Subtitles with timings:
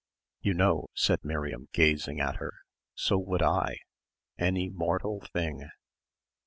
[0.41, 2.55] "You know," said Miriam gazing at her,
[2.95, 3.77] "so would I
[4.39, 5.69] any mortal thing."